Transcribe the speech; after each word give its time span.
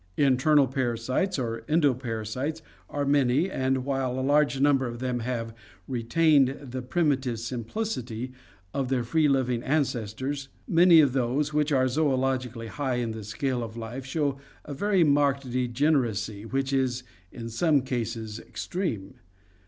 Internal 0.17 0.65
parasites 0.65 1.37
or 1.37 1.61
endoparasites 1.69 2.63
are 2.89 3.05
many, 3.05 3.51
and 3.51 3.85
while 3.85 4.19
a 4.19 4.25
large 4.25 4.59
number 4.59 4.87
of 4.87 4.97
them 4.97 5.19
have 5.19 5.53
retained 5.87 6.57
the 6.59 6.81
primitive 6.81 7.39
simplicity 7.39 8.31
of 8.73 8.89
their 8.89 9.03
free 9.03 9.27
living 9.27 9.61
ancestors, 9.61 10.49
many 10.67 11.01
of 11.01 11.13
those 11.13 11.53
which 11.53 11.71
are 11.71 11.85
zoSlogically 11.85 12.67
high 12.67 12.95
in 12.95 13.11
the 13.11 13.23
scale 13.23 13.61
of 13.61 13.77
life 13.77 14.03
show 14.03 14.39
a 14.65 14.73
very 14.73 15.03
marked 15.03 15.47
degeneracy 15.51 16.45
which 16.45 16.73
is 16.73 17.03
in 17.31 17.47
some 17.47 17.81
cases 17.83 18.39
extreme. 18.39 19.19